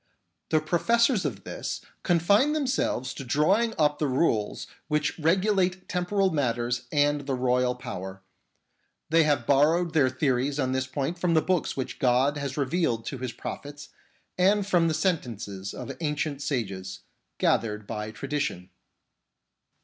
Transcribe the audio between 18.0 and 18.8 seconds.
tradition.